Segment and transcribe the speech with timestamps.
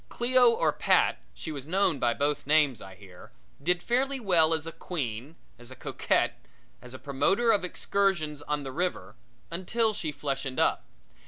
[0.09, 4.65] Cleo or Pat she was known by both names, I hear did fairly well as
[4.65, 6.51] a queen, as a coquette and
[6.85, 9.15] as a promoter of excursions on the river
[9.51, 10.85] until she fleshened up.